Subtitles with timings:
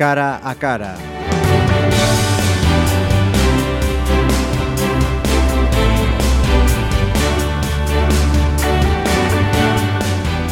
[0.00, 0.96] cara a cara.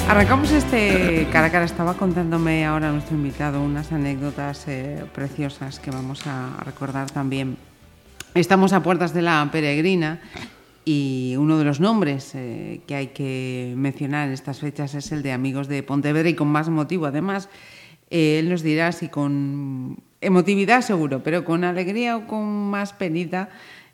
[0.07, 1.65] Arrancamos este cara a cara.
[1.65, 7.57] Estaba contándome ahora nuestro invitado unas anécdotas eh, preciosas que vamos a recordar también.
[8.35, 10.21] Estamos a puertas de la peregrina
[10.85, 15.23] y uno de los nombres eh, que hay que mencionar en estas fechas es el
[15.23, 17.49] de Amigos de Pontevedra y con más motivo además.
[18.11, 23.51] Eh, él nos dirá si con emotividad seguro, pero con alegría o con más penita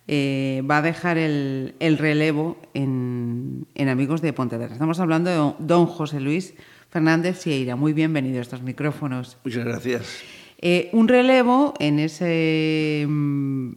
[0.07, 4.73] eh, va a dejar el, el relevo en, en, Amigos de Pontevedra.
[4.73, 6.55] Estamos hablando de don José Luis
[6.91, 7.75] Fernández Sieira.
[7.75, 9.39] Muy bienvenido a estos micrófonos.
[9.45, 10.23] Muchas gracias.
[10.59, 13.73] Eh, un relevo en ese mm,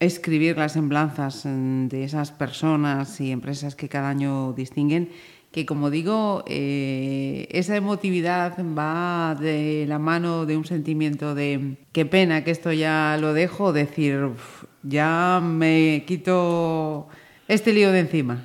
[0.00, 5.10] escribir las semblanzas mm, de esas personas y empresas que cada año distinguen,
[5.52, 12.06] que como digo, eh, esa emotividad va de la mano de un sentimiento de qué
[12.06, 17.08] pena que esto ya lo dejo, decir, uf, ya me quito
[17.48, 18.42] este lío de encima.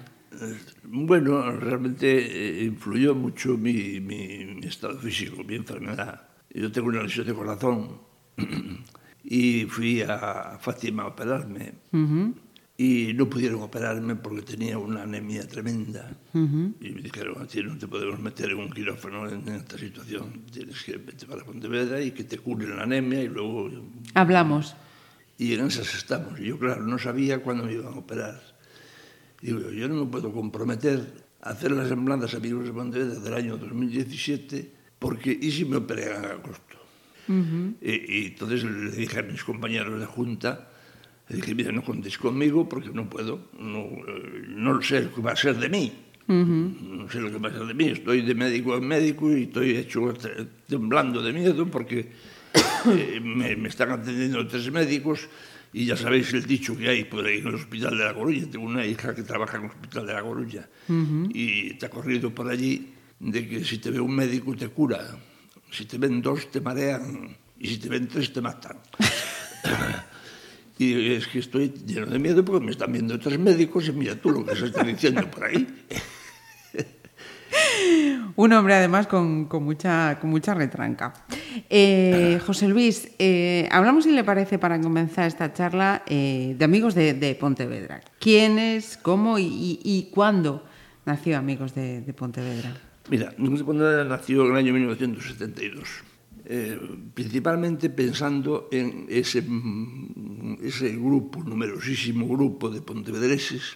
[0.83, 6.27] Bueno, realmente influyó mucho mi, mi, mi estado físico, mi enfermedad.
[6.53, 8.01] Yo tengo una lesión de corazón
[9.23, 11.73] y fui a Fátima a operarme.
[11.91, 12.33] Uh -huh.
[12.77, 16.13] e non pudieron operarme porque tenía unha anemia tremenda.
[16.37, 16.67] Uh -huh.
[16.77, 20.45] e me dijeron a ti non te podemos meter en un quirófano en esta situación.
[20.53, 23.73] Tienes que vete para Pontevedra e que te curen a anemia e logo
[24.13, 24.77] hablamos.
[25.41, 26.37] E en esas estamos.
[26.37, 28.37] E eu claro, non sabía cando me iban a operar.
[29.41, 31.01] Digo eu, no non me podo comprometer
[31.41, 35.81] a hacer las semblanzas a Virus de Pontevedra del año 2017 porque e se me
[35.81, 36.77] operan en agosto
[37.29, 37.73] uh -huh.
[37.81, 40.76] e, e entonces le dije a mis compañeros de junta
[41.29, 45.19] E dije, mira, non contes conmigo porque non puedo, non, eh, non sei o que
[45.19, 45.91] va a ser de mí.
[46.27, 46.65] Uh -huh.
[47.03, 49.51] Non sei o que va a ser de mí, estoy de médico en médico e
[49.51, 50.15] estoy hecho
[50.67, 52.07] temblando de miedo porque
[52.95, 55.27] eh, me, me están atendiendo tres médicos
[55.75, 58.47] y ya sabéis el dicho que hay por ahí en el Hospital de la Coruña.
[58.47, 61.35] Tengo una hija que trabaja en el Hospital de la Coruña uh -huh.
[61.35, 65.11] y está corrido por allí de que si te ve un médico te cura,
[65.71, 68.79] si te ven dos te marean y si te ven tres te matan.
[70.77, 74.15] y es que estoy lleno de miedo porque me están viendo tres médicos y mira
[74.15, 75.67] tú lo que se está diciendo por ahí.
[78.35, 81.13] Un hombre además con, con, mucha, con mucha retranca.
[81.69, 86.93] Eh, José Luis, eh, hablamos, si le parece, para comenzar esta charla, eh, de Amigos
[86.93, 88.01] de, de, Pontevedra.
[88.19, 90.63] ¿Quiénes, cómo y, y, y, cuándo
[91.05, 92.75] nació Amigos de, de Pontevedra?
[93.09, 96.03] Mira, Amigos de Pontevedra nació en el año 1972.
[96.49, 96.79] eh,
[97.13, 99.43] principalmente pensando en ese,
[100.63, 103.75] ese grupo, numerosísimo grupo de pontevedreses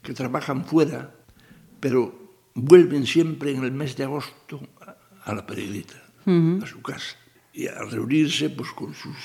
[0.00, 1.12] que trabajan fuera,
[1.78, 2.16] pero
[2.54, 4.64] vuelven siempre en el mes de agosto
[5.28, 6.64] a la peregrita, uh -huh.
[6.64, 7.20] a su casa,
[7.52, 9.16] y a reunirse pues, con, sus,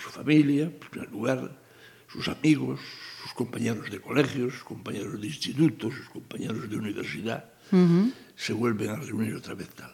[0.00, 1.60] su familia, en primer lugar,
[2.08, 2.80] sus amigos,
[3.22, 8.12] sus compañeros de colegios, sus compañeros de institutos, sus compañeros de universidad, uh -huh.
[8.34, 9.92] se vuelven a reunir otra vez tal.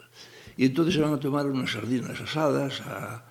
[0.59, 3.23] E entón se van a tomar unhas sardinas asadas a,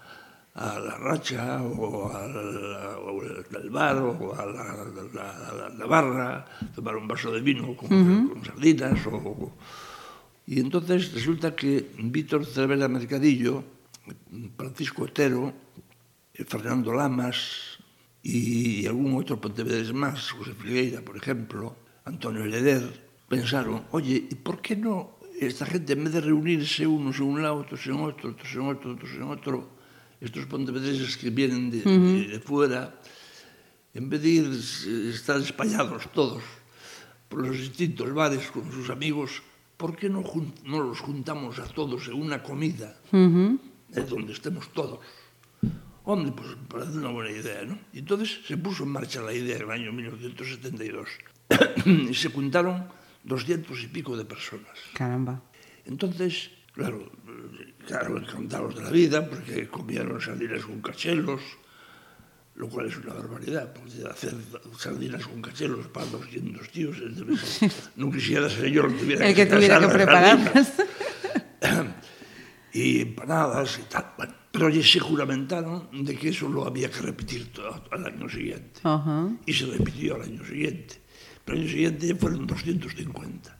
[0.55, 4.65] a la racha ou al, al bar ou a la,
[5.15, 8.21] la, la, la barra, tomar un vaso de vino con, uh -huh.
[8.33, 9.53] con sardinas ou...
[10.49, 13.61] E entonces resulta que Víctor Cervera Mercadillo,
[14.57, 15.53] Francisco Otero,
[16.33, 17.77] eh, Fernando Lamas
[18.25, 21.77] e algún outro pontevedres máis, José Figueira, por exemplo,
[22.09, 22.81] Antonio Hereder,
[23.29, 27.41] pensaron, oye, e por que non esta gente en vez de reunirse unos a un
[27.41, 29.55] lado, otros en outro, otros en outro, otros en outro,
[30.19, 32.27] estos pontevedreses que vienen de, uh -huh.
[32.27, 32.91] de, de fuera,
[33.95, 36.43] en vez de ir, eh, estar espallados todos
[37.29, 39.41] por los distintos bares con sus amigos,
[39.77, 40.23] ¿por qué no,
[40.65, 43.59] no los juntamos a todos en una comida uh -huh.
[43.95, 44.99] eh, donde estemos todos?
[46.03, 47.77] Hombre, pues parece una buena idea, ¿no?
[47.93, 51.07] Y entonces se puso en marcha la idea en el año 1972.
[51.85, 54.77] y se juntaron doscientos y pico de personas.
[54.93, 55.41] Caramba.
[55.85, 57.11] Entonces, claro,
[57.87, 61.41] claro, encantados de la vida, porque comieron sardinas con cachelos,
[62.55, 64.35] lo cual es una barbaridad, porque hacer
[64.77, 69.35] sardinas con cachelos para 200 tíos, entonces, no quisiera ser yo el que tuviera el
[69.35, 70.73] que, que, tuviera que prepararlas.
[72.73, 74.13] y empanadas y tal.
[74.17, 78.29] Bueno, pero ya se juramentaron de que eso lo había que repetir todo, al año
[78.29, 78.81] siguiente.
[78.83, 79.37] Uh -huh.
[79.45, 81.01] Y se repitió al año siguiente.
[81.49, 83.57] Al año siguiente fueron 250.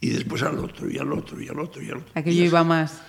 [0.00, 2.10] Y después al otro, y al otro, y al otro, y al otro.
[2.14, 3.02] Aquello iba más.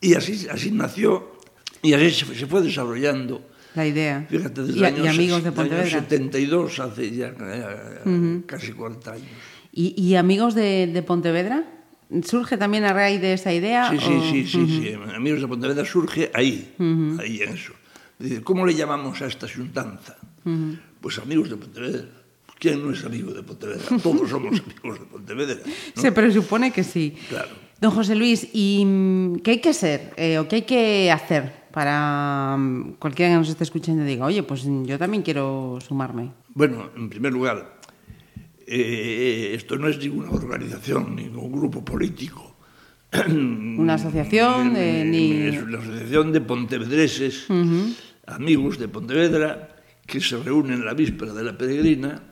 [0.00, 1.36] Y así, así nació,
[1.82, 3.46] y así se fue, se fue desarrollando.
[3.74, 4.26] La idea.
[4.28, 5.86] Fíjate, desde y, el año, y amigos de Pontevedra.
[5.86, 8.46] año 72, hace ya uh -huh.
[8.46, 9.26] casi 40 años.
[9.72, 11.64] ¿Y, y amigos de, de, Pontevedra?
[12.24, 13.90] ¿Surge también a raíz de esa idea?
[13.90, 14.22] Sí, sí, o...
[14.22, 15.06] sí, sí, uh -huh.
[15.08, 15.14] sí.
[15.14, 17.20] Amigos de Pontevedra surge ahí, uh -huh.
[17.20, 17.72] ahí en eso.
[18.44, 20.16] ¿cómo le llamamos a esta xuntanza?
[20.44, 20.78] -huh.
[21.00, 22.21] Pues amigos de Pontevedra.
[22.62, 23.82] ¿Quién no es amigo de Pontevedra?
[24.04, 25.58] Todos somos amigos de Pontevedra.
[25.66, 26.00] ¿no?
[26.00, 27.12] Se presupone que sí.
[27.28, 27.48] Claro.
[27.80, 28.86] Don José Luis, ¿y
[29.42, 33.48] qué hay que hacer eh, o qué hay que hacer para um, cualquiera que nos
[33.48, 36.30] esté escuchando diga, oye, pues yo también quiero sumarme?
[36.54, 37.80] Bueno, en primer lugar,
[38.64, 42.58] eh, esto no es ninguna organización, ningún grupo político.
[43.26, 45.32] Una asociación, eh, ni...
[45.48, 47.94] Es una asociación de pontevedreses, uh -huh.
[48.26, 49.68] amigos de Pontevedra,
[50.06, 52.31] que se reúnen la víspera de la peregrina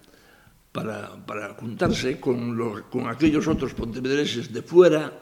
[0.72, 5.12] para, para juntarse con, los, con aquellos otros pontevedreses de fuera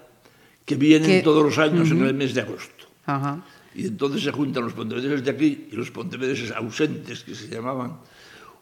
[0.65, 1.23] que vienen que...
[1.23, 2.01] todos los años uh -huh.
[2.01, 2.85] en el mes de agosto.
[3.07, 3.43] Uh -huh.
[3.75, 8.01] Y entonces se juntan los pontevedreses de aquí y los pontevedreses ausentes, que se llamaban.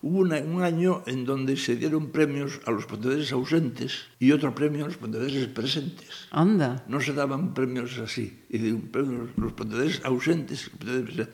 [0.02, 4.54] Hubo una, un año en donde se dieron premios a los pontevedreses ausentes y otro
[4.54, 6.28] premio a los pontevedreses presentes.
[6.30, 6.84] Anda.
[6.86, 8.44] No se daban premios así.
[8.50, 10.68] Y un premio a los pontevedreses ausentes.
[10.68, 11.28] Pontevedreses,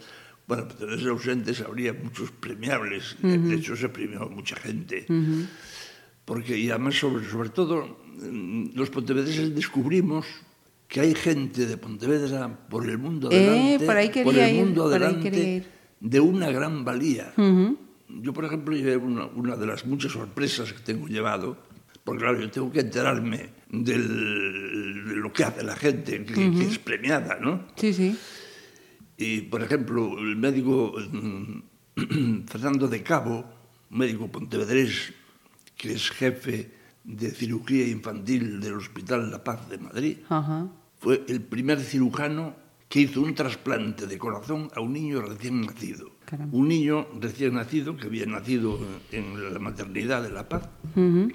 [0.52, 3.48] Bueno, Pedreres ausentes habría muchos premiables, uh -huh.
[3.48, 5.06] de hecho se premió mucha gente.
[5.08, 5.46] Uh -huh.
[6.26, 10.26] Porque, y además, sobre, sobre todo, mm, los pontevedreses descubrimos
[10.88, 14.80] que hay gente de Pontevedra por el mundo adelante, eh, por, ahí por, el mundo
[14.84, 15.64] ir, adelante,
[16.00, 17.32] de una gran valía.
[17.38, 17.76] Uh -huh.
[18.20, 21.56] Yo, por ejemplo, llevé una, una, de las muchas sorpresas que tengo llevado,
[22.04, 23.40] porque claro, yo tengo que enterarme
[23.70, 24.04] del,
[25.08, 26.58] de lo que hace la gente, que, uh -huh.
[26.58, 27.68] que es premiada, ¿no?
[27.74, 28.14] Sí, sí.
[29.22, 30.94] Y, por ejemplo, el médico
[32.46, 33.44] Fernando de Cabo,
[33.90, 35.12] médico pontevedrés,
[35.76, 36.72] que es jefe
[37.04, 42.54] de cirugía infantil del Hospital La Paz de Madrid, -huh fue el primer cirujano
[42.88, 46.12] que hizo un trasplante de corazón a un niño recién nacido.
[46.24, 46.56] Caramba.
[46.56, 48.78] Un niño recién nacido que había nacido
[49.10, 51.34] en la maternidad de La Paz uh -huh.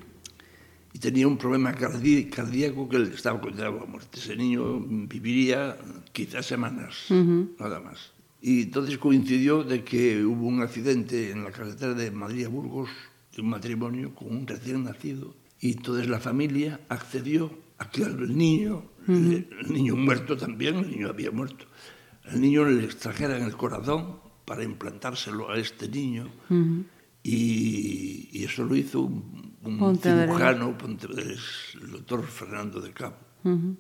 [0.98, 4.18] Y tenía un problema cardíaco que le estaba condenado a muerte.
[4.18, 5.78] Ese niño viviría
[6.12, 7.50] quizás semanas, uh -huh.
[7.60, 8.14] nada más.
[8.42, 12.90] Y entonces coincidió de que hubo un accidente en la carretera de Madrid a Burgos
[13.36, 18.36] de un matrimonio con un recién nacido y entonces la familia accedió a que el
[18.36, 19.46] niño Uh -huh.
[19.64, 21.64] El niño muerto también, el niño había muerto.
[22.26, 26.26] El niño le extrajeran el corazón para implantárselo a este niño.
[26.50, 26.84] Uh -huh.
[27.28, 33.18] y, y eso lo hizo un, un cirujano el doctor Fernando de Cabo.
[33.44, 33.76] Uh -huh.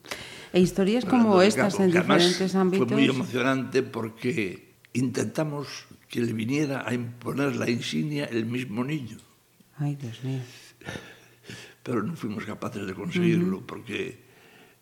[0.51, 2.87] E historias Fernando como estas Cabo, en diferentes ámbitos.
[2.87, 9.17] Fue muy emocionante porque intentamos que le viniera a imponer la insignia el mismo niño.
[9.77, 10.41] Ay, Dios mío.
[11.83, 13.65] Pero no fuimos capaces de conseguirlo uh -huh.
[13.65, 14.27] porque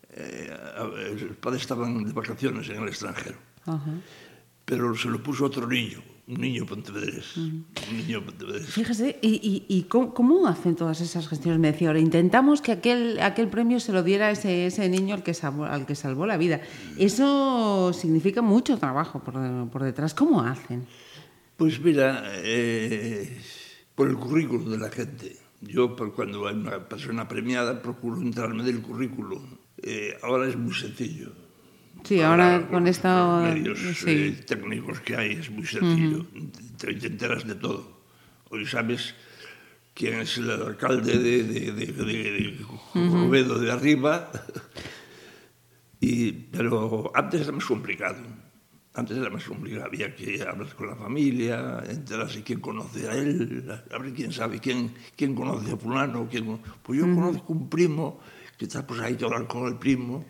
[0.10, 0.50] eh,
[1.22, 3.38] los padres estaban de vacaciones en el extranjero.
[3.68, 4.02] Uh -huh.
[4.66, 7.38] Pero se lo puso otro niño, un niño pontevedrés.
[7.38, 7.64] Uh -huh.
[7.92, 8.66] Un niño pontevedrés.
[8.68, 11.60] Fíjese, ¿y, y, y cómo, cómo, hacen todas esas gestiones?
[11.60, 15.24] Me decía ahora, intentamos que aquel, aquel premio se lo diera ese, ese niño al
[15.24, 16.62] que, salvó, al que salvó la vida.
[16.98, 19.36] Eso significa mucho trabajo por,
[19.70, 20.14] por detrás.
[20.14, 20.88] ¿Cómo hacen?
[21.58, 23.40] Pues mira, eh,
[23.94, 25.38] por el currículum de la gente.
[25.62, 29.42] Yo, cuando hay una persona premiada, procuro entrarme del currículum
[29.82, 31.32] eh, ahora es muy sencillo.
[32.06, 33.42] Sí, ahora con, con esta...
[33.42, 34.06] medios sí.
[34.08, 36.20] eh, técnicos que hay es muy sencillo.
[36.20, 36.78] Uh -huh.
[36.78, 37.82] te, te enteras de todo.
[38.52, 39.16] Hoy sabes
[39.96, 43.60] quién es el alcalde de, de, de, de, de uh -huh.
[43.60, 44.30] De arriba.
[46.00, 48.22] y, pero antes era más complicado.
[48.94, 49.86] Antes era más complicado.
[49.86, 54.60] Había que hablar con la familia, enterarse quién conoce a él, a ver quién sabe
[54.60, 56.28] quién, quién conoce a fulano.
[56.30, 56.60] Quién...
[56.84, 57.16] Pues yo uh -huh.
[57.16, 58.20] conozco un primo
[58.58, 60.24] que está pues ahí hablar con el primo.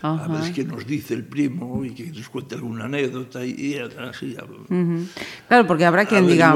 [0.00, 0.24] Ajá.
[0.24, 3.78] a ver qué nos dice el primo y que nos cuente alguna anécdota y, y
[3.78, 4.36] así.
[4.38, 5.06] Uh -huh.
[5.48, 6.54] Claro, porque habrá quien diga,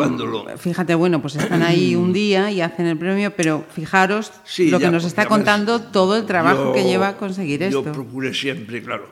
[0.58, 4.78] fíjate, bueno, pues están ahí un día y hacen el premio, pero fijaros sí, lo
[4.78, 7.84] ya, que nos está contando ves, todo el trabajo yo, que lleva a conseguir esto.
[7.84, 9.08] Yo procuré siempre, claro,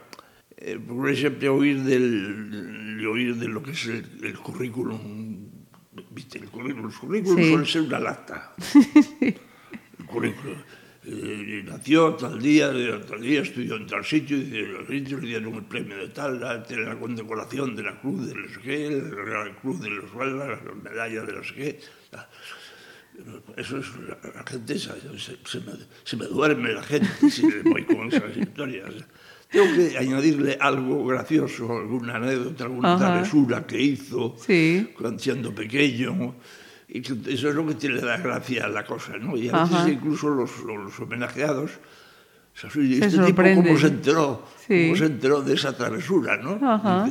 [0.56, 5.50] eh, procuré siempre oír, del, de oír de lo que es el, el currículum.
[6.12, 6.38] ¿Viste?
[6.38, 7.48] El currículum, los currículums sí.
[7.50, 8.52] suelen ser una lata.
[9.20, 10.56] el currículum
[11.12, 14.86] Eh, eh, nació tal día, eh, tal día, estudió en tal sitio, y en los
[14.86, 18.34] sitios le dieron el premio de tal, la, tiene la condecoración de la cruz de
[18.36, 21.80] los que, la cruz de los Valdas, la medalla de los que.
[22.12, 22.28] La,
[23.56, 23.86] eso es
[24.34, 25.72] la gente esa, se, se, me,
[26.04, 28.94] se me duerme la gente si voy con esas historias.
[29.50, 34.88] Tengo que añadirle algo gracioso, alguna anécdota, alguna travesura que hizo sí.
[35.18, 36.36] siendo pequeño
[36.92, 39.36] y que eso es lo que te le da gracia a la cosa, ¿no?
[39.36, 39.84] Y a Ajá.
[39.84, 41.70] veces incluso los, los homenajeados
[42.52, 44.86] o sea, este se tipo cómo se enteró, sí.
[44.86, 46.58] cómo se enteró de esa travesura, ¿no?
[46.62, 47.08] Ajá.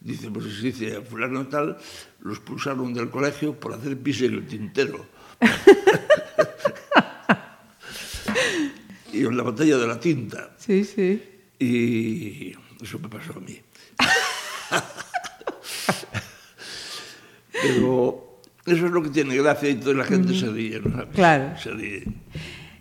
[0.00, 1.78] Dice, pues dice, a fulano tal,
[2.20, 5.06] los expulsaron del colegio por hacer pis en el tintero.
[9.12, 10.56] y en la batalla de la tinta.
[10.58, 11.22] Sí, sí.
[11.58, 13.60] Y eso me pasó a mí.
[17.52, 18.33] Pero
[18.66, 21.14] eso es lo que tiene gracia y toda la gente se ríe, ¿no sabes?
[21.14, 21.58] Claro.
[21.58, 22.04] Se ríe.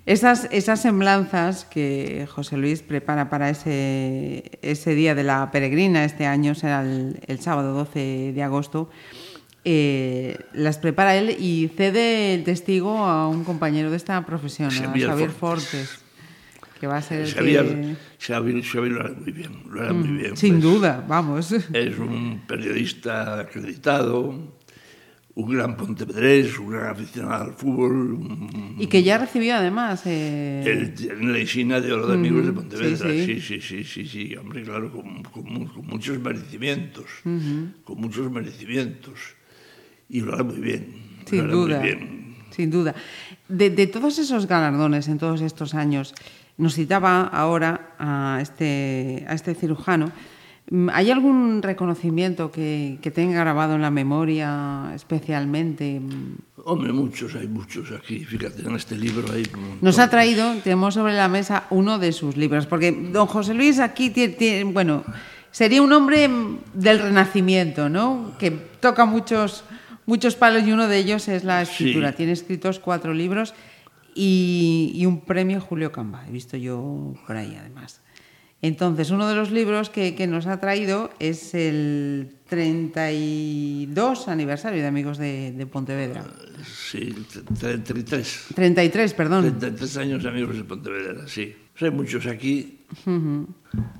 [0.06, 6.26] Esas, esas semblanzas que José Luis prepara para ese, ese día de la peregrina, este
[6.26, 8.90] año será el, el sábado 12 de agosto,
[9.66, 15.08] eh, las prepara él y cede el testigo a un compañero de esta profesión, Xavier
[15.08, 15.70] a Xavier Fortes.
[15.70, 16.00] Fortes,
[16.82, 17.96] que va a ser el Xavier, que...
[18.20, 20.36] Xavier, Xavier lo hará muy bien, lo hará muy bien.
[20.36, 20.64] Sin pues.
[20.64, 21.54] duda, vamos.
[21.54, 24.54] Es un periodista acreditado,
[25.36, 28.14] un gran Pontevedrés, un gran aficionado al fútbol.
[28.14, 28.76] Un...
[28.78, 30.04] Y que ya recibió además.
[30.06, 30.64] Eh...
[30.66, 33.10] El, en la Isina de Oro de Amigos de Pontevedra.
[33.10, 33.42] Sí sí.
[33.42, 33.84] sí sí.
[33.84, 37.06] sí, sí, sí, Hombre, claro, con, con, con muchos merecimientos.
[37.24, 39.20] Con muchos merecimientos.
[40.10, 40.86] Y lo hará muy bien.
[41.26, 41.80] Sin duda.
[41.80, 42.36] Muy bien.
[42.52, 42.94] Sin duda.
[43.48, 46.14] De, de todos esos galardones en todos estos años,
[46.58, 50.12] nos citaba ahora a este, a este cirujano.
[50.70, 56.02] Mm, ¿Hay algún reconocimiento que, que tenga grabado en la memoria especialmente?
[56.66, 58.24] Hombre, muchos, hay muchos aquí.
[58.24, 59.44] Fíjate, en este libro hay...
[59.82, 63.80] Nos ha traído, tenemos sobre la mesa uno de sus libros, porque don José Luis
[63.80, 65.04] aquí tiene, tiene- bueno,
[65.52, 66.30] sería un hombre
[66.74, 68.32] del Renacimiento, ¿no?
[68.40, 69.66] Que toca muchos,
[70.06, 72.12] muchos palos y uno de ellos es la escritura.
[72.12, 72.18] Sí.
[72.18, 73.54] Tiene escritos cuatro libros
[74.16, 78.00] y, y un premio Julio Camba, he visto yo por ahí además.
[78.64, 84.88] Entonces, uno de los libros que, que nos ha traído es el 32 aniversario de
[84.88, 86.24] Amigos de, de Pontevedra.
[86.66, 87.14] Sí,
[87.60, 88.46] 33.
[88.56, 89.60] 33, perdón.
[89.60, 91.54] 33 años de amigos de Pontevedra, sí.
[91.74, 92.80] Pues hay muchos aquí.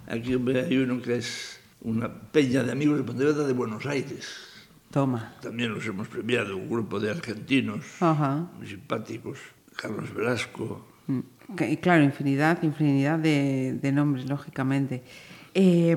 [0.08, 4.26] Aquí hay uno que es una peña de amigos de Pontevedra de Buenos Aires.
[4.92, 5.34] Toma.
[5.42, 7.84] También los hemos premiado, un grupo de argentinos
[8.58, 9.40] muy simpáticos.
[9.76, 10.88] Carlos Velasco.
[11.08, 11.20] Mm,
[11.82, 15.04] Claro, infinidad, infinidad de, de nombres, lógicamente.
[15.56, 15.96] Eh,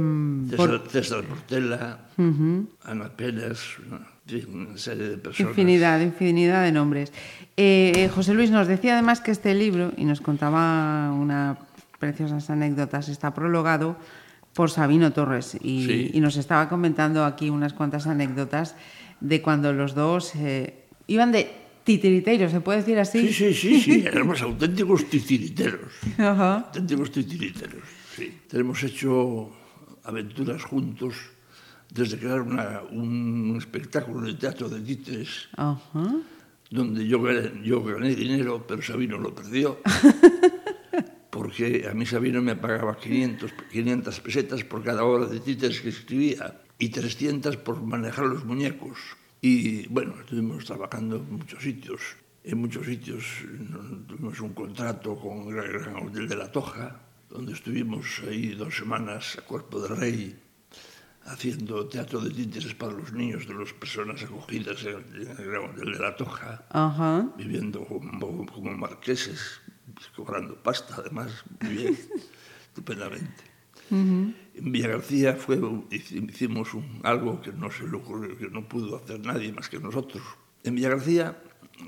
[0.56, 2.00] por- César, Portela,
[2.84, 5.50] Ana Pérez, una, serie de personas.
[5.52, 7.12] infinidad, infinidad de nombres.
[7.56, 11.56] Eh, José Luis nos decía además que este libro, y nos contaba unas
[11.98, 13.96] preciosas anécdotas, está prologado
[14.52, 16.10] por Sabino Torres y, Sí.
[16.12, 18.74] y nos estaba comentando aquí unas cuantas anécdotas
[19.20, 21.50] de cuando los dos eh, iban de
[21.86, 23.28] titiriteiros, ¿se puede decir así?
[23.28, 25.92] Sí, sí, sí, sí, éramos auténticos titiriteros.
[26.18, 26.66] Ajá.
[26.66, 28.42] auténticos titiriteros, sí.
[28.50, 29.54] Tenemos hecho
[30.02, 31.14] aventuras juntos
[31.88, 35.48] desde crear una, un espectáculo de teatro de títeres
[36.68, 39.78] donde yo gané, yo gané dinero, pero Sabino lo perdió.
[41.30, 45.90] Porque a mí Sabino me pagaba 500, 500 pesetas por cada hora de títeres que
[45.90, 48.98] escribía y 300 por manejar los muñecos.
[49.40, 52.00] Y bueno, estuvimos trabajando en muchos sitios.
[52.44, 53.24] En muchos sitios
[54.06, 59.36] tuvimos un contrato con el Gran Hotel de la Toja, donde estuvimos ahí dos semanas
[59.38, 60.38] a cuerpo de rey
[61.26, 65.92] haciendo teatro de títeres para los niños de las personas acogidas en el Gran Hotel
[65.92, 67.28] de la Toja, Ajá.
[67.36, 69.60] viviendo como, como marqueses,
[70.14, 71.98] cobrando pasta además, muy bien,
[72.68, 73.55] estupendamente.
[73.90, 74.34] Mm-hmm.
[74.56, 78.96] En Villa García fue, hicimos un, algo que no se le ocurrió, que no pudo
[78.96, 80.22] hacer nadie más que nosotros.
[80.64, 81.36] En Villa García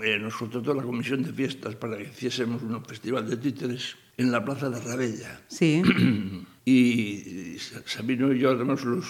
[0.02, 4.30] eh, nos contrató la comisión de fiestas para que hiciésemos un festival de títeres en
[4.30, 5.40] la Plaza de Rabella.
[5.48, 5.82] Sí.
[6.64, 9.06] y Sabino y yo éramos los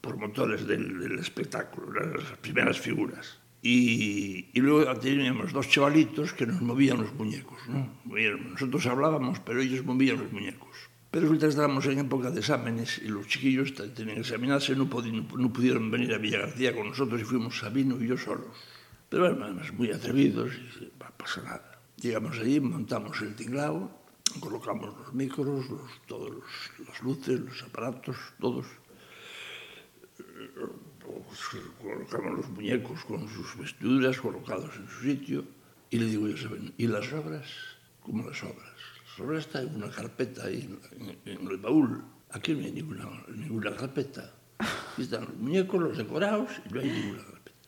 [0.00, 3.40] promotores del, del espectáculo, las primeras figuras.
[3.62, 7.58] Y, y, luego teníamos dos chavalitos que nos movían los muñecos.
[7.68, 7.90] ¿no?
[8.52, 10.89] Nosotros hablábamos, pero ellos movían los muñecos.
[11.10, 14.84] Pero que estábamos en época de exámenes y los chiquillos te- tenían que examinarse, no,
[14.84, 18.46] no pudieron venir a Villa García con nosotros y fuimos Sabino y yo solos.
[19.08, 21.80] Pero bueno, además muy atrevidos y no pasa nada.
[21.96, 23.90] Llegamos allí, montamos el tinglao,
[24.38, 28.66] colocamos los micros, los, todos los- las luces, los aparatos, todos.
[30.16, 31.40] Pues,
[31.82, 35.44] colocamos los muñecos con sus vestiduras colocados en su sitio
[35.90, 36.48] y le digo yo.
[36.78, 37.46] ¿Y las obras?
[38.00, 38.69] ¿Cómo las obras?
[39.16, 42.02] Sobre esta hay una carpeta ahí en, en el baúl.
[42.30, 44.32] Aquí no hay ninguna, ninguna carpeta.
[44.58, 47.58] Aquí están los muñecos, los decorados y no hay ninguna carpeta.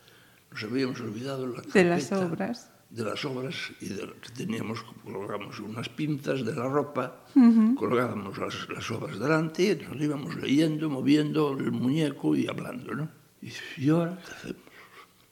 [0.52, 1.78] Nos habíamos olvidado la carpeta.
[1.78, 2.70] De las obras.
[2.90, 7.74] De las obras y de que teníamos, colgamos unas pinzas de la ropa, uh -huh.
[7.74, 13.08] colgábamos las, las obras delante y nos íbamos leyendo, moviendo el muñeco y hablando, ¿no?
[13.40, 14.62] Y, y ahora, ¿qué hacemos?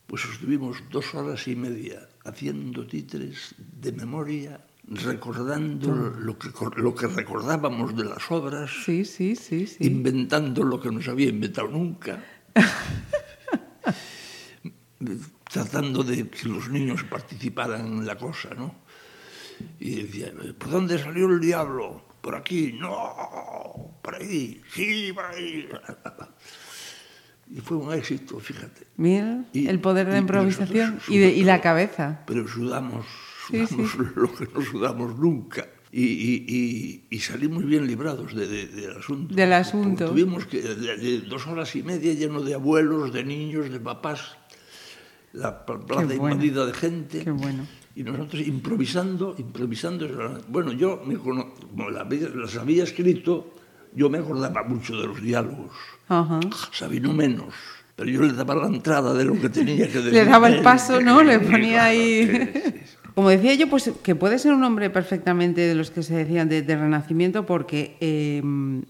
[0.07, 4.59] Pues estuvimos dos horas y media haciendo títeres de memoria
[4.91, 6.25] recordando mm.
[6.25, 9.87] lo que, lo que recordábamos de las obras, sí, sí, sí, sí.
[9.87, 12.23] inventando lo que no se había inventado nunca,
[15.51, 18.75] tratando de que los niños participaran en la cosa, ¿no?
[19.79, 22.03] Y decía, ¿por dónde salió el diablo?
[22.21, 22.77] ¿Por aquí?
[22.79, 25.69] No, por ahí, sí, por ahí.
[27.49, 28.87] Y fue un éxito, fíjate.
[28.97, 32.23] Mira, y, el poder de la improvisación y, y, de, y la cabeza.
[32.27, 33.07] Pero sudamos
[33.51, 33.99] sudamos sí.
[34.17, 35.67] lo que no sudamos nunca.
[35.93, 39.35] Y, y, y, y salimos bien librados de, de- del asunto.
[39.35, 40.07] Del asunto.
[40.07, 44.37] Porque Tuvimos que, de, dos horas y media lleno de abuelos, de niños, de papás,
[45.33, 46.31] la pl- plaza bueno.
[46.37, 47.25] invadida de gente.
[47.25, 47.67] Qué bueno.
[47.97, 50.07] Y nosotros improvisando, improvisando.
[50.49, 53.53] Bueno, yo, me cono- como las había escrito,
[53.93, 55.73] yo me acordaba mucho de los diálogos.
[56.09, 56.39] Ajá.
[56.73, 57.53] Sabino menos.
[57.97, 60.13] Pero yo le daba la entrada de lo que tenía que decir.
[60.13, 61.23] Le daba el paso, ¿no?
[61.25, 62.80] Le ponía ahí...
[63.21, 66.49] Como decía yo, pues que puede ser un hombre perfectamente de los que se decían
[66.49, 68.41] de, de Renacimiento, porque eh,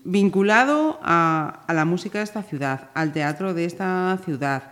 [0.04, 4.62] vinculado a, a la música de esta ciudad, al teatro de esta ciudad,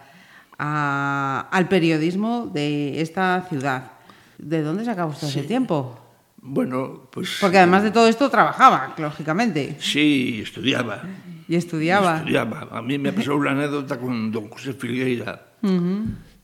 [0.61, 3.91] a- al periodismo de esta ciudad.
[4.39, 5.99] ¿De dónde sacaba usted ese tiempo?
[6.41, 7.39] Bueno, pues...
[7.41, 11.03] Porque además de todo esto trabajaba, lógicamente, Sí, estudiaba.
[11.49, 12.19] y estudiaba.
[12.19, 12.69] Estudiaba.
[12.71, 15.47] A mí me pasó una anécdota con don José Filgueira.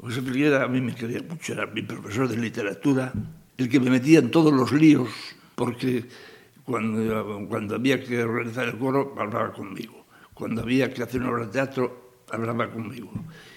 [0.04, 3.10] José Filgueira a mí me quería mucho, era mi profesor de literatura,
[3.56, 5.08] el que me metía en todos los líos,
[5.54, 6.04] porque
[6.62, 10.04] cuando, había que organizar el coro, hablaba conmigo.
[10.34, 13.10] Cuando había que hacer una obra de teatro, hablaba conmigo.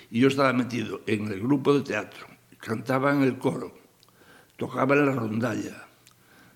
[0.10, 2.28] Y yo estaba metido en el grupo de teatro,
[2.60, 3.78] cantaba en el coro,
[4.56, 5.86] tocaba en la rondalla,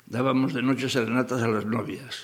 [0.06, 2.24] dábamos de noche serenatas a las novias.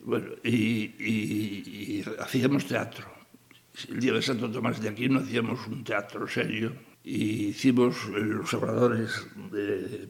[0.00, 3.15] Bueno, y hacíamos teatro.
[3.88, 6.72] El día de Santo Tomás de Aquino hacíamos un teatro serio
[7.04, 10.08] y hicimos Los Obradores de,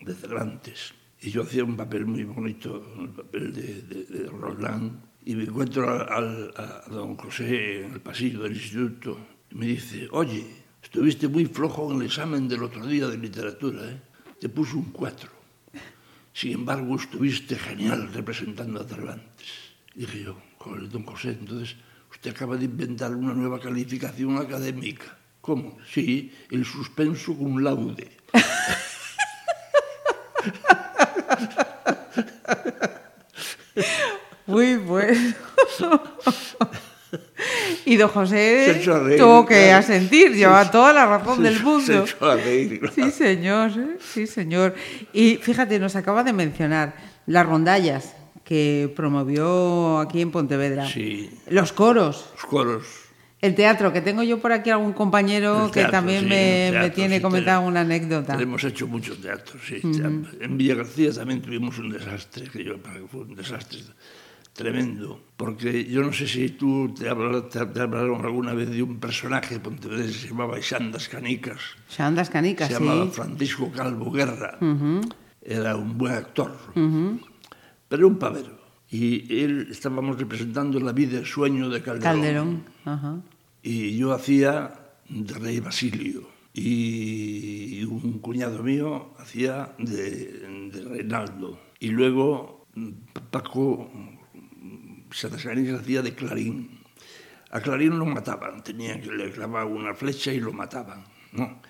[0.00, 0.92] de Cervantes.
[1.22, 5.00] Y yo hacía un papel muy bonito, el papel de, de, de Roldán.
[5.24, 9.18] Y me encuentro al- al- a, don José en el pasillo del instituto
[9.50, 10.44] y me dice, oye,
[10.82, 14.00] estuviste muy flojo en el examen del otro día de literatura, ¿eh?
[14.40, 15.30] Te puso un 4.
[16.32, 19.48] Sin embargo, estuviste genial representando a Cervantes.
[19.94, 21.76] Dije yo, joder, don José, entonces
[22.16, 25.16] usted acaba de inventar una nueva calificación académica.
[25.40, 25.76] ¿Cómo?
[25.92, 28.10] Sí, el suspenso cum laude.
[34.46, 35.34] Muy bueno.
[37.84, 39.78] y don José Se reír, tuvo que claro.
[39.78, 42.04] asentir, lleva toda la razón del Se mundo.
[42.20, 42.94] a reír, claro.
[42.94, 43.98] Sí, señor, ¿eh?
[44.00, 44.74] sí, señor.
[45.12, 46.94] Y fíjate, nos acaba de mencionar
[47.26, 48.14] las rondallas
[48.46, 50.86] que promovió aquí en Pontevedra.
[50.86, 51.28] Sí.
[51.48, 52.30] Los coros.
[52.34, 52.86] Los coros.
[53.42, 56.80] El teatro, que tengo yo por aquí algún compañero teatro, que también sí, me, teatro,
[56.80, 58.40] me, tiene sí, comentado una anécdota.
[58.40, 59.80] Hemos hecho muchos teatros, sí.
[59.82, 60.28] Uh -huh.
[60.40, 63.80] En Villa García también tuvimos un desastre, que yo para que fue un desastre
[64.52, 65.20] tremendo.
[65.36, 69.58] Porque yo no sé si tú te hablar, te hablaron alguna vez de un personaje
[69.58, 71.60] pontevedrés que se llamaba Xandas Canicas.
[71.88, 72.78] Xandas Canicas, se sí.
[72.78, 74.56] Se llamaba Francisco Calvo Guerra.
[74.60, 75.14] Uh -huh.
[75.42, 76.56] Era un buen actor.
[76.74, 77.20] Uh -huh.
[77.88, 78.58] Pero era un pavero.
[78.88, 82.02] Y él estábamos representando la vida y el sueño de Calderón.
[82.02, 82.64] Calderón.
[82.84, 83.20] Ajá.
[83.62, 84.72] Y yo hacía
[85.08, 86.28] de rey Basilio.
[86.54, 91.60] Y un cuñado mío hacía de, de Reinaldo.
[91.80, 92.66] Y luego
[93.30, 93.90] Paco
[95.10, 96.80] Satasanis hacía de Clarín.
[97.50, 101.60] A Clarín lo mataban, tenían que le clavar una flecha y lo mataban, ¿no?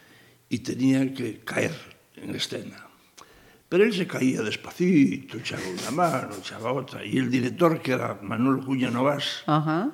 [0.48, 1.74] Y tenía que caer
[2.16, 2.85] en escena.
[3.68, 7.02] Pero él se caía despacito, echaba unha mano, echaba outra.
[7.02, 9.84] E el director, que era Manuel Cuña Novas, uh -huh.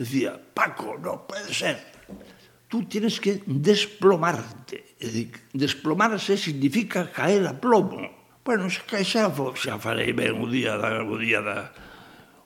[0.00, 1.76] decía, Paco, no puede ser.
[2.72, 4.96] Tú tienes que desplomarte.
[5.52, 8.08] Desplomarse significa caer a plomo.
[8.40, 11.76] Bueno, xa, xa, xa farei ben o día da, o día da,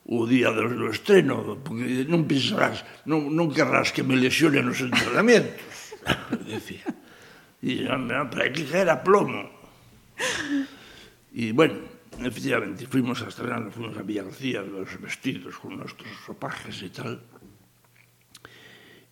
[0.02, 4.82] o día do, do estreno, porque non pensarás, non, non querrás que me lesione nos
[4.82, 5.62] entrenamientos.
[6.50, 6.90] decía.
[7.62, 9.63] E xa, para que caer a plomo.
[11.36, 11.74] E, bueno,
[12.22, 17.20] efectivamente, fuimos a estrenar, fuimos a Villagarcía, los vestidos con nuestros ropajes y tal.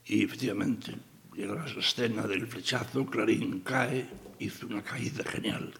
[0.07, 0.95] Y efectivamente,
[1.35, 4.07] llega la escena del flechazo, Clarín cae,
[4.39, 5.75] hizo una caída genial,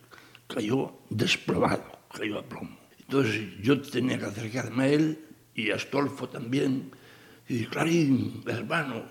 [0.49, 2.77] cayó desplomado, cayó a plomo.
[2.99, 6.91] Entonces yo tenía que acercarme a él y Astolfo también.
[7.49, 9.05] Y Clarín, hermano,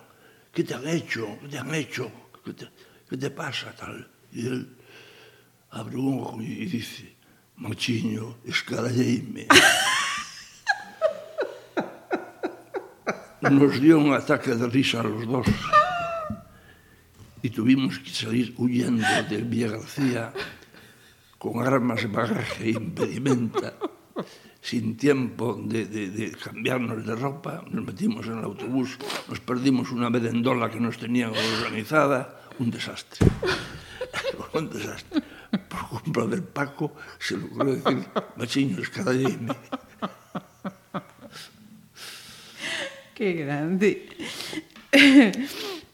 [0.52, 1.38] ¿qué te han hecho?
[1.42, 2.12] ¿Qué te han hecho?
[2.44, 2.68] ¿Qué te,
[3.10, 4.08] qué te pasa tal?
[4.34, 4.76] Y él,
[5.72, 7.16] abre un ojo e dice
[7.58, 9.48] Mochiño, escaralleime.
[13.42, 15.48] Nos dio un ataque de risa a los dos
[17.42, 20.32] y tuvimos que salir huyendo de Villa García
[21.38, 23.74] con armas, bagaje e impedimenta,
[24.62, 29.90] sin tiempo de, de, de cambiarnos de ropa, nos metimos en el autobús, nos perdimos
[29.90, 33.26] una merendola que nos tenían organizada, un desastre.
[34.54, 35.31] un desastre
[36.06, 39.56] brother Paco se lo ocurrió decir, machiños, caralleme.
[43.16, 44.08] Qué grande.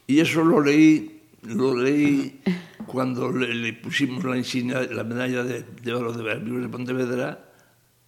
[0.08, 2.40] y eso lo leí, lo leí
[2.86, 7.52] cuando le, le pusimos la insignia, la medalla de, de oro de Bermudos de Pontevedra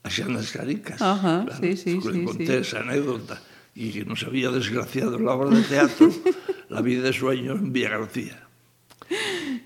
[0.04, 1.02] a Xanas Caricas.
[1.02, 2.54] Ajá, claro, sí, sí, le sí, conté sí.
[2.54, 3.42] esa anécdota
[3.76, 6.12] y que nos había desgraciado la obra de teatro
[6.70, 8.48] La vida de sueños en Villa García.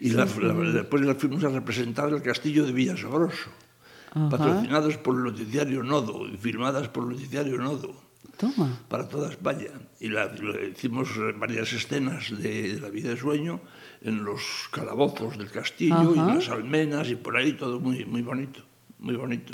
[0.04, 3.50] Y la- la- después la fuimos a representar en el castillo de Villasobroso,
[4.12, 4.30] Ajá.
[4.30, 7.96] patrocinados por el noticiario Nodo y filmadas por el noticiario Nodo
[8.38, 8.80] Toma.
[8.90, 9.70] para toda España.
[10.02, 13.62] Y la, la- hicimos eh, varias escenas de, de la vida de sueño
[14.02, 14.42] en los
[14.74, 18.60] calabozos del castillo y en las almenas y por ahí todo muy, muy bonito,
[19.00, 19.54] muy bonito.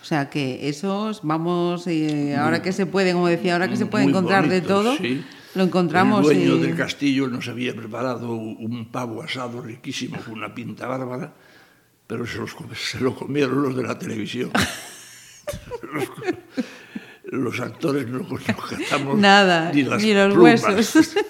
[0.00, 3.86] O sea que esos, vamos, eh, ahora que se puede, como decía, ahora que se
[3.86, 5.24] puede Muy encontrar de todo, sí.
[5.54, 6.20] Lo encontramos.
[6.30, 11.32] El dueño del castillo nos había preparado un pavo asado riquísimo con una pinta bárbara,
[12.06, 14.50] pero se, los se lo comieron los de la televisión.
[15.92, 16.10] los,
[17.24, 20.62] los actores no nos gastamos Nada, ni, las ni los plumas.
[20.64, 21.14] huesos.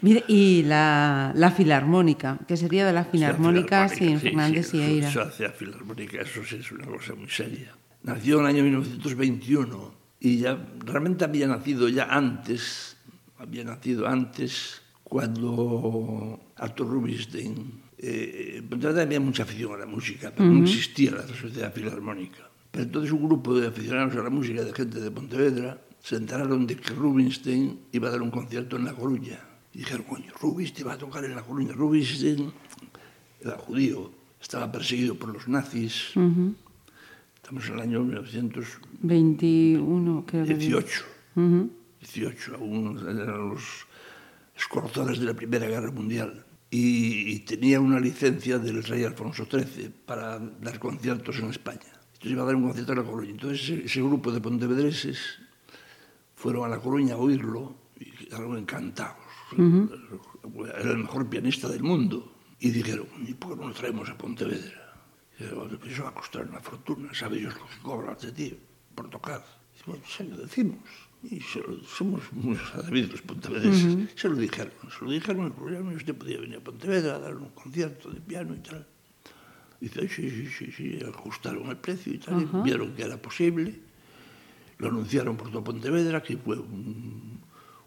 [0.00, 4.82] Mire, y la, la filarmónica, que sería de la filarmónica sin sí, Fernández sí, y
[4.82, 5.08] Eira.
[5.08, 7.74] Eso hacia filarmónica, eso sí es una cosa muy seria.
[8.02, 10.56] Nació en el año 1921 y ya
[10.86, 12.96] realmente había nacido ya antes,
[13.36, 17.82] había nacido antes cuando Arthur Rubinstein.
[17.98, 18.62] Eh,
[18.98, 22.50] había mucha afición a la música, pero no existía la sociedad filarmónica.
[22.70, 26.66] Pero entonces un grupo de aficionados a la música, de gente de Pontevedra, se enteraron
[26.66, 29.38] de que Rubinstein iba a dar un concierto en La Coruña.
[29.74, 31.74] Y dijeron, coño, Rubinstein va a tocar en La Coruña.
[31.74, 32.50] Rubinstein
[33.42, 34.10] era judío,
[34.40, 36.16] estaba perseguido por los nazis.
[36.16, 36.54] Ujú.
[37.44, 38.80] Estamos en el año 1918.
[39.02, 40.54] 21, creo que.
[40.54, 40.78] digo.
[41.36, 41.70] Ujú.
[42.00, 43.86] 18, aún eran los
[44.56, 46.42] escorzadores de la Primera Guerra Mundial.
[46.70, 51.92] Y, y tenía una licencia del rey Alfonso XIII para dar conciertos en España.
[52.14, 53.30] Entonces iba a dar un concierto en La Coruña.
[53.32, 55.18] Entonces ese, ese grupo de pontevedreses
[56.36, 59.18] fueron a La Coruña a oírlo y quedaron encantados.
[59.52, 62.32] Era el mejor pianista del mundo.
[62.58, 64.83] Y dijeron, ¿y por qué no lo traemos a Pontevedra?
[65.38, 65.50] E
[65.90, 68.54] iso va a costar na fortuna, sabe ellos lo que cobran de ti
[68.94, 69.42] por tocar.
[69.74, 70.78] E, bueno, xa lo decimos.
[71.26, 73.82] E se lo, somos muy adavidos pontevedeses.
[73.82, 74.08] Uh -huh.
[74.14, 77.18] Se lo dijeron, se lo dijeron el problema e usted podía venir a Pontevedra a
[77.18, 78.86] dar un concierto de piano e tal.
[79.80, 82.60] E dice, sí, sí, sí, sí, ajustaron el precio e tal, uh -huh.
[82.60, 83.74] y vieron que era posible.
[84.78, 87.40] Lo anunciaron por todo Pontevedra, que fue un,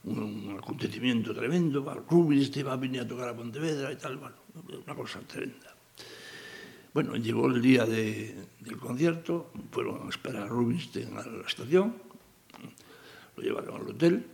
[0.03, 1.85] un, un acontecimiento tremendo.
[2.09, 4.35] Rubens te va a venir a tocar a Pontevedra e tal, bueno,
[4.83, 5.76] una cosa tremenda.
[6.97, 11.93] Bueno, llegó el día de- del concierto, fueron a esperar a Rubinstein a la estación,
[13.35, 14.25] lo llevaron al hotel,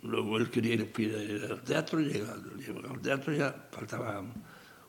[0.00, 4.24] luego él quería ir, ir al teatro, llega, llega al teatro, ya faltaba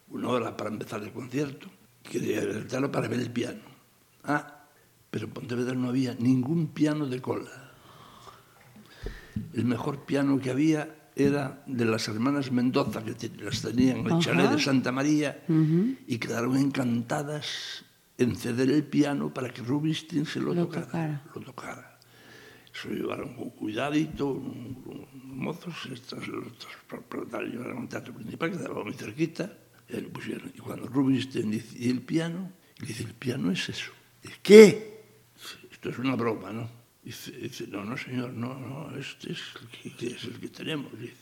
[0.09, 1.67] una hora para empezar el concierto,
[2.03, 3.61] quería ir al teatro para ver el piano.
[4.25, 4.67] Ah,
[5.09, 7.71] pero en Pontevedra no había ningún piano de cola.
[9.51, 14.05] El mejor piano que había era de las hermanas Mendoza, que te- las tenían en
[14.07, 14.21] el Ajá.
[14.21, 17.85] chalet de Santa María, y quedaron encantadas
[18.17, 21.23] en ceder el piano para que Rubinstein se lo, Lo tocara, tocara.
[21.33, 21.99] Lo tocara.
[22.73, 26.43] Se lo llevaron con cuidadito, un- un- mozos, estos, los
[26.87, 29.51] propietarios llevaron al teatro principal, que estaba muy cerquita,
[29.89, 30.51] y pusieron.
[30.55, 32.51] Y cuando Rubinstein dice, ¿y el piano?
[32.81, 33.91] Y dice, el piano es eso.
[34.21, 35.03] Dice, ¿qué?
[35.71, 36.69] Esto es una broma, ¿no?
[37.05, 40.47] Dice, dice, no, no, señor, no, no, este es el que, que es el que
[40.49, 40.91] tenemos.
[40.99, 41.13] Dice.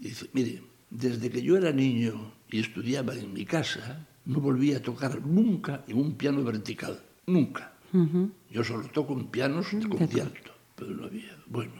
[0.00, 4.72] Y dice, mire, desde que yo era niño y estudiaba en mi casa, no volví
[4.72, 7.02] a tocar nunca en un piano vertical.
[7.26, 7.72] Nunca.
[8.50, 11.36] Yo solo toco en pianos de concierto, pero no había.
[11.46, 11.74] Bueno,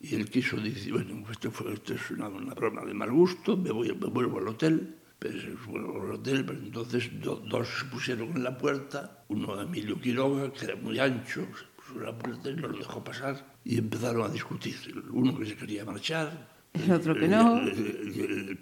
[0.00, 3.56] y él quiso decir, bueno, esto, fue, esto es una, una broma de mal gusto,
[3.56, 5.34] me, voy, me vuelvo al hotel, pero
[5.68, 10.52] vuelvo al hotel, pero entonces do- dos se pusieron en la puerta, uno Emilio Quiroga,
[10.52, 14.76] que era muy ancho, se la y no lo dejó pasar y empezaron a discutir.
[15.10, 17.58] Uno que se quería marchar, el otro que no.
[17.58, 18.58] El, el,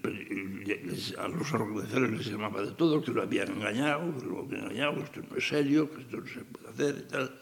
[0.70, 4.64] el, a los organizadores les llamaba de todo, que lo habían engañado, que lo habían
[4.64, 7.40] engañado, que esto no es serio, que esto no se puede hacer y tal.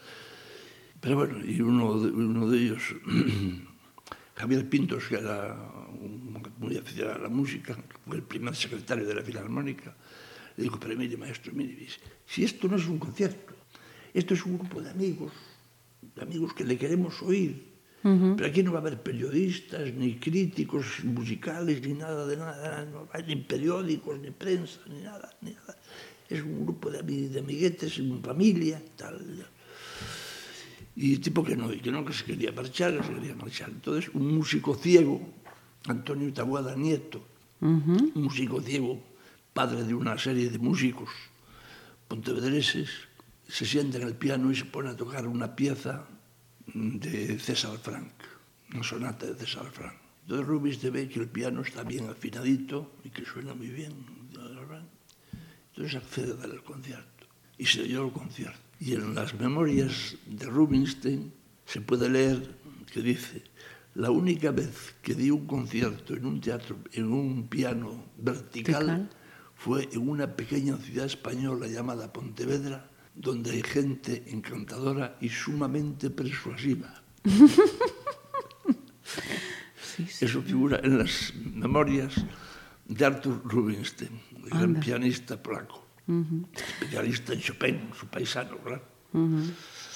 [0.99, 2.83] Pero bueno, y uno de, uno de ellos,
[4.35, 5.53] Javier Pintos, que era
[6.01, 9.95] un, muy aficionado a la música, fue el primer secretario de la Filarmónica,
[10.55, 11.87] le dijo, pero mire maestro, mire,
[12.25, 13.53] si esto no es un concierto,
[14.13, 15.31] esto es un grupo de amigos
[16.21, 17.73] amigos que le queremos oír.
[18.03, 18.35] Uh -huh.
[18.35, 23.07] Pero aquí non va a haber periodistas, ni críticos musicales, ni nada de nada, no
[23.15, 25.79] hay ni periódicos, ni prensa, ni nada, ni nada.
[26.27, 29.23] Es un grupo de, de amiguetes, en familia, tal.
[30.95, 33.69] Y tipo que no, y que no, que se quería marchar, que se quería marchar.
[33.71, 35.23] Entonces, un músico ciego,
[35.87, 37.23] Antonio Tabuada Nieto,
[37.61, 38.11] uh -huh.
[38.15, 38.99] un músico ciego,
[39.53, 41.09] padre de una serie de músicos
[42.09, 42.89] pontevedreses,
[43.47, 46.05] se sienta en el piano y se pone a tocar una pieza
[46.73, 48.11] de César Frank,
[48.73, 49.95] una sonata de César Frank.
[50.23, 53.93] Entonces Rubinstein ve que el piano está bien afinadito y que suena muy bien.
[55.75, 57.25] Entonces accede a dar el concierto
[57.57, 58.59] y se dio el concierto.
[58.79, 61.33] Y en las memorias de Rubinstein
[61.65, 62.55] se puede leer
[62.91, 63.43] que dice,
[63.95, 69.09] la única vez que di un concierto en un teatro, en un piano vertical,
[69.55, 76.89] fue en una pequeña ciudad española llamada Pontevedra, donde hai gente encantadora e sumamente persuasiva.
[79.81, 80.25] sí, sí.
[80.25, 82.25] Eso figura en las memorias
[82.85, 84.57] de Arthur Rubinstein, el Anda.
[84.57, 86.47] gran pianista polaco, uh -huh.
[86.53, 88.83] especialista en Chopin, su paisano, claro.
[89.13, 89.53] Uh -huh.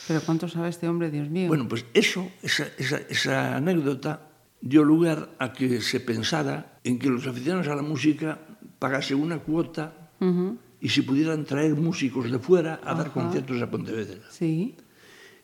[0.08, 1.48] Pero ¿cuánto sabe este hombre, Dios mío?
[1.48, 4.30] Bueno, pues eso, esa, esa, esa anécdota
[4.62, 8.40] dio lugar a que se pensara en que los aficionados a la música
[8.80, 13.04] pagasen una cuota uh -huh y se pudieran traer músicos de fuera a Ajá.
[13.04, 14.22] dar conciertos a Pontevedra.
[14.30, 14.76] Sí.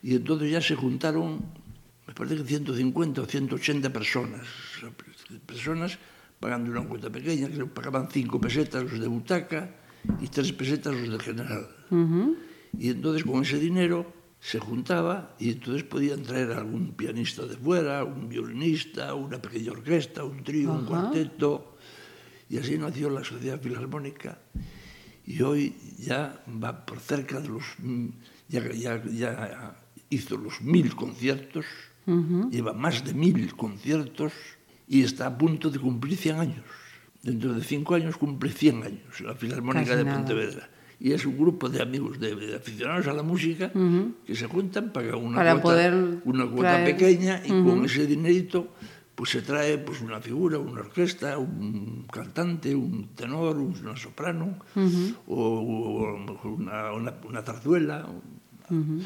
[0.02, 1.42] Y entonces ya se juntaron,
[2.08, 4.46] me parece que 150 o 180 personas,
[5.46, 5.98] personas
[6.40, 9.76] pagando una cuenta pequeña, que pagaban 5 pesetas los de butaca
[10.22, 11.68] y 3 pesetas los de general.
[11.90, 12.36] Uh -huh.
[12.78, 17.56] Y entonces con ese dinero se juntaba y entonces podían traer a algún pianista de
[17.56, 20.80] fuera, un violinista, una pequeña orquesta, un trío, uh -huh.
[20.80, 21.78] un cuarteto.
[22.50, 24.38] Y así nació la Sociedad Filarmónica
[25.26, 27.64] y hoy ya va por cerca de los
[28.50, 29.76] ya, ya, ya
[30.10, 31.66] hizo los mil conciertos
[32.06, 32.50] uh -huh.
[32.52, 34.34] lleva más de mil conciertos
[34.88, 36.66] y está a punto de cumplir 100 años
[37.22, 40.12] dentro de cinco años cumple 100 años la Filarmónica Casi de.
[40.12, 44.14] Pontevedra y es un grupo de amigos, de, de aficionados a la música, uh -huh.
[44.26, 46.96] que se juntan, pagan una para cuota, poder una cuota traer...
[46.96, 47.70] pequeña y uh -huh.
[47.70, 48.74] con ese dinerito
[49.16, 54.80] pues se trae pues, una figura, una orquesta, un cantante, un tenor, una soprano, uh
[54.80, 55.16] -huh.
[55.28, 58.08] o, o una, una, una tarzuela.
[58.70, 59.02] Uh -huh.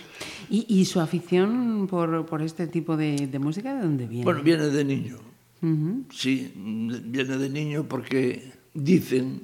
[0.49, 4.23] ¿Y, ¿Y, su afición por, por este tipo de, de, música de dónde viene?
[4.23, 5.17] Bueno, viene de niño.
[5.61, 6.03] Uh -huh.
[6.11, 9.41] Sí, viene de niño porque dicen,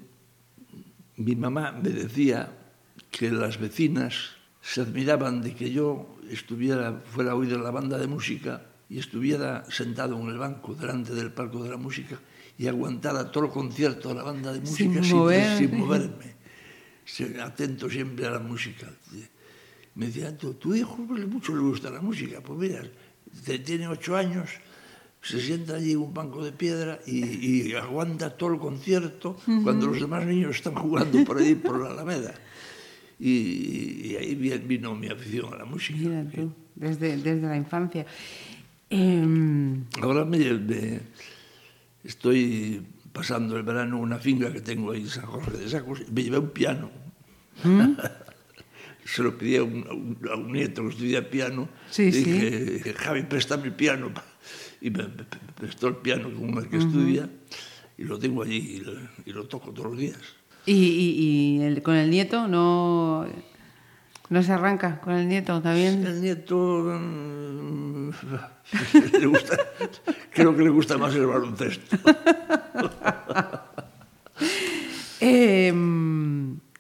[1.18, 2.52] mi mamá me decía
[3.12, 8.08] que las vecinas se admiraban de que yo estuviera, fuera a oír la banda de
[8.08, 12.20] música y estuviera sentado en el banco delante del palco de la música
[12.60, 15.58] y aguantara todo el concierto de la banda de música sin, sin, mover.
[15.58, 16.36] sin moverme,
[17.42, 18.88] atento siempre a la música.
[19.96, 22.84] Me decía, tu, tu hijo mucho le gusta la música, pues mira,
[23.44, 24.48] te, tiene ocho años,
[25.24, 29.52] se sienta allí en un banco de piedra y, y aguanta todo el concierto uh
[29.52, 29.64] -huh.
[29.64, 32.36] cuando los demás niños están jugando por ahí, por la Alameda.
[33.20, 35.98] Y, y ahí vino mi afición a la música.
[35.98, 38.06] Mira tú, desde, desde la infancia.
[38.90, 39.78] Eh...
[40.02, 41.02] Ahora me, me
[42.04, 46.24] estoy pasando el verano una finca que tengo ahí en San Jorge de Sacos, me
[46.24, 46.90] llevé un piano.
[47.64, 47.94] ¿Mm?
[49.06, 51.68] Se lo pedí a un, a un, a un nieto que estudia piano.
[51.92, 52.90] Sí, dije, sí.
[52.90, 54.12] Eh, Javi, préstame el piano.
[54.82, 55.24] Y me, me, me
[55.60, 56.88] prestó el piano con el que uh -huh.
[56.88, 57.30] estudia
[57.98, 58.94] y lo tengo allí y lo,
[59.26, 60.20] y lo toco todos los días.
[60.66, 63.28] ¿Y, y, y el, con el nieto no...?
[64.34, 65.00] No se arranca?
[65.00, 66.06] ¿Con el nieto también?
[66.06, 68.10] El nieto um,
[69.20, 69.58] le gusta,
[70.32, 71.98] creo que le gusta más el baloncesto.
[75.22, 75.72] eh,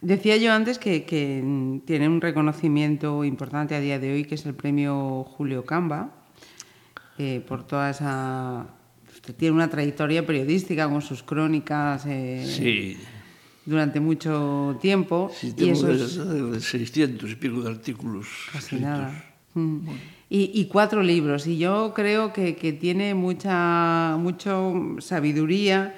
[0.01, 4.47] decía yo antes que, que, tiene un reconocimiento importante a día de hoy, que es
[4.47, 6.09] el premio Julio Camba,
[7.19, 8.65] eh, por toda esa...
[9.13, 12.03] Usted tiene una trayectoria periodística con sus crónicas.
[12.07, 12.97] Eh, sí
[13.65, 15.31] durante mucho tiempo.
[15.33, 16.19] Sí, y esos...
[16.63, 18.27] 600 y pico de artículos.
[18.51, 19.35] Casi nada.
[19.53, 19.85] Mm.
[19.85, 19.99] Bueno.
[20.29, 21.45] Y, y, cuatro libros.
[21.45, 25.95] Y yo creo que, que tiene mucha mucho sabiduría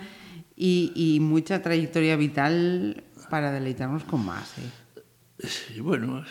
[0.57, 4.57] y, y, mucha trayectoria vital para deleitarnos con más.
[4.57, 5.47] ¿eh?
[5.47, 6.23] Sí, bueno,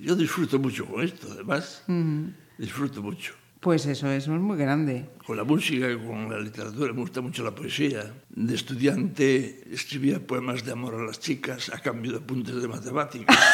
[0.00, 1.82] yo disfruto mucho con esto, además.
[1.88, 2.34] -huh.
[2.58, 3.34] Disfruto mucho.
[3.60, 5.10] Pues eso, eso es muy grande.
[5.26, 8.14] Con la música y con la literatura, me gusta mucho la poesía.
[8.28, 13.36] De estudiante escribía poemas de amor a las chicas a cambio de apuntes de matemáticas.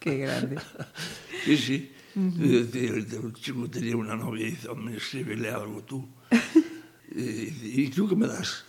[0.00, 0.56] Qué grande.
[1.44, 1.92] sí, sí.
[2.16, 3.24] Uh -huh.
[3.26, 6.08] El chico tenía una novia y dice, hombre, escríbele algo tú.
[7.18, 8.66] Eh, y, ¿Y tú qué me das?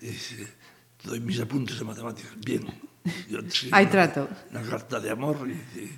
[0.00, 0.46] y dice,
[0.96, 2.32] te doy mis apuntes de matemáticas.
[2.38, 2.64] Bien.
[3.28, 3.40] Yo
[3.72, 4.30] Hay trato.
[4.50, 5.90] Una carta de amor y y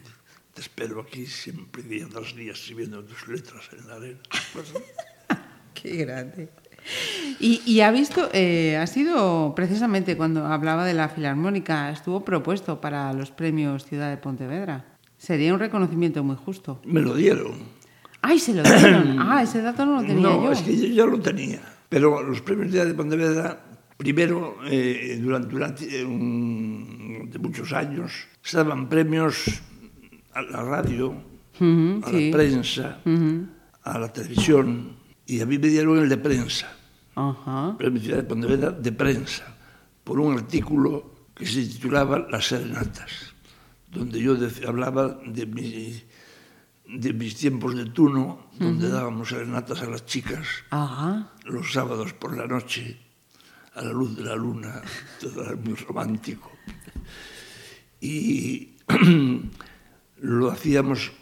[0.55, 4.21] te espero aquí sempre día das días escribiendo tus letras en la arena.
[5.75, 6.49] Qué grande.
[7.39, 12.81] Y, y ha visto, eh, ha sido precisamente cuando hablaba de la Filarmónica, estuvo propuesto
[12.81, 14.85] para los premios Ciudad de Pontevedra.
[15.17, 16.83] Sería un reconocimiento muy justo.
[16.85, 17.55] Me lo dieron.
[18.21, 19.19] ¡Ay, se lo dieron!
[19.21, 20.45] ah, ese dato no lo tenía no, yo.
[20.45, 21.61] No, es que yo ya lo tenía.
[21.89, 28.27] Pero los premios Ciudad de Pontevedra Primero, eh, durante, durante, eh, un, de muchos años,
[28.45, 29.63] estaban premios
[30.35, 31.15] a la radio, uh
[31.61, 32.31] -huh, a sí.
[32.31, 33.47] la prensa, uh -huh.
[33.85, 36.69] a la televisión, y a mí me dieron el de prensa.
[37.15, 37.77] Ajá.
[37.79, 39.45] En mi de Pontevedra, de prensa,
[40.05, 43.35] por un artículo que se titulaba Las Serenatas,
[43.91, 46.03] donde yo hablaba de, mi,
[46.89, 48.93] de mis tiempos de Tuno, donde uh -huh.
[48.93, 51.33] dábamos serenatas a las chicas Ajá.
[51.45, 52.99] los sábados por la noche,
[53.75, 54.83] a la luz de la luna,
[55.21, 56.51] todo era muy romántico.
[58.01, 58.73] Y
[60.23, 61.13] lo hacíamos,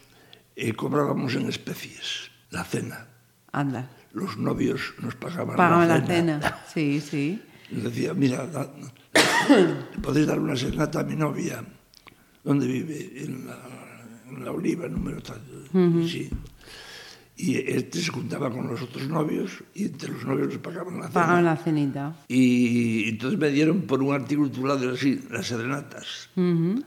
[0.56, 3.06] eh, cobrábamos en especies, la cena.
[3.50, 3.90] Anda.
[4.12, 6.38] Los novios nos pagaban, pagaban la cena.
[6.38, 6.58] la cena.
[6.72, 7.42] Sí, sí.
[7.70, 8.68] Nos decía, mira, la,
[10.02, 11.64] podéis dar una serenata a mi novia.
[12.44, 13.24] ¿Dónde vive?
[13.24, 13.58] En la,
[14.28, 15.40] en la Oliva, número tal.
[15.72, 16.08] Uh -huh.
[16.08, 16.30] Sí.
[17.36, 21.08] Y este se juntaba con los otros novios y entre los novios les pagaban la
[21.08, 21.14] cena.
[21.14, 22.16] Pagaban la cenita.
[22.28, 26.28] Y entonces me dieron por un artículo titulado así, Las Serenatas.
[26.36, 26.84] Uh -huh.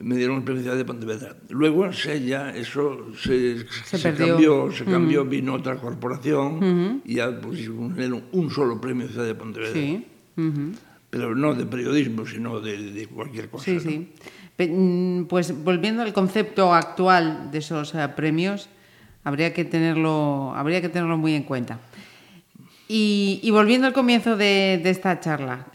[0.00, 1.36] Me dieron el premio de Pontevedra.
[1.48, 5.28] Luego en Sella eso se, se, se cambió, se cambió uh -huh.
[5.28, 9.74] vino otra corporación y ya pusieron un solo premio Ciudad de Pontevedra.
[9.74, 10.06] Sí.
[11.10, 13.64] Pero no de periodismo, sino de, de cualquier cosa.
[13.64, 13.80] Sí, ¿no?
[13.80, 14.08] sí.
[14.58, 18.68] Mm, pues volviendo al concepto actual de esos uh, premios,
[19.22, 21.78] habría que tenerlo, habría que tenerlo muy en cuenta.
[22.88, 25.66] Y, y volviendo al comienzo de, de, esta charla,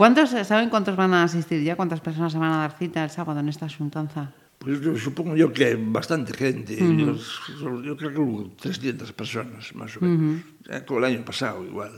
[0.00, 1.76] ¿cuántos saben cuántos van a asistir ya?
[1.76, 4.32] ¿Cuántas personas se van a dar cita el sábado en esta asuntanza?
[4.58, 6.72] Pues yo, supongo yo que bastante gente.
[6.80, 7.60] Uh -huh.
[7.60, 10.20] yo, yo, creo que hubo 300 personas, más o menos.
[10.20, 10.84] Uh -huh.
[10.86, 11.92] Como el año pasado, igual.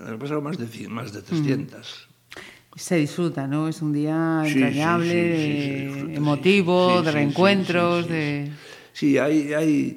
[0.00, 1.72] El año pasado más de, 100, más de 300.
[1.72, 2.16] Uh -huh
[2.76, 3.68] se disfruta, ¿no?
[3.68, 8.52] Es un día entrañable, sí, sí, sí, emotivo, de reencuentros, de...
[8.92, 9.96] Sí, hay, hay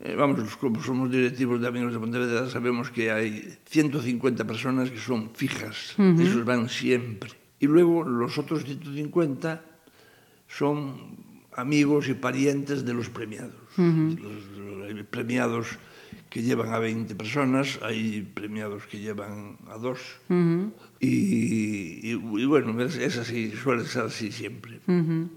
[0.00, 4.96] eh, vamos, os somos directivos de Amigos de Pontevedra sabemos que hai 150 personas que
[4.96, 6.24] son fijas, uh -huh.
[6.24, 7.36] esos van siempre.
[7.60, 9.60] Y luego los otros 150
[10.48, 11.20] son
[11.52, 13.60] amigos y parientes de los premiados.
[13.76, 14.16] Uh -huh.
[14.16, 14.40] los,
[14.96, 15.76] los premiados
[16.32, 20.00] que llevan a 20 personas, hay premiados que llevan a dos.
[20.32, 20.72] Uh -huh.
[20.96, 25.28] y, y, y bueno, es, es así, suele ser así siempre, uh -huh.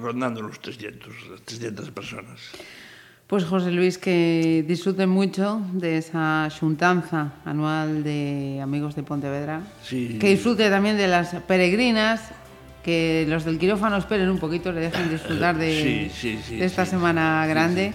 [0.00, 2.40] rondando los 300, las 300 personas.
[3.30, 9.62] Pues José Luis, que disfruten mucho de esa juntanza anual de Amigos de Pontevedra.
[9.84, 10.18] Sí.
[10.20, 12.22] Que disfrute también de las peregrinas,
[12.82, 16.84] que los del quirófano esperen un poquito, le dejen disfrutar de, sí, sí, de esta
[16.84, 17.94] semana grande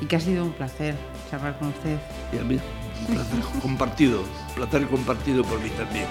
[0.00, 0.94] y que ha sido un placer
[1.32, 1.98] charlar con usted.
[2.32, 2.60] Y a mí,
[3.08, 4.22] un placer compartido,
[4.54, 6.06] placer compartido por mí también.